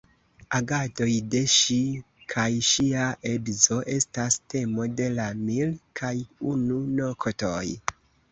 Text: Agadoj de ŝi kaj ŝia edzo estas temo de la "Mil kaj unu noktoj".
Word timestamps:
Agadoj 0.59 1.09
de 1.33 1.41
ŝi 1.55 1.75
kaj 2.33 2.45
ŝia 2.69 3.03
edzo 3.33 3.77
estas 3.97 4.39
temo 4.53 4.87
de 5.01 5.09
la 5.19 5.29
"Mil 5.43 5.77
kaj 6.01 6.15
unu 6.55 6.81
noktoj". 7.01 7.63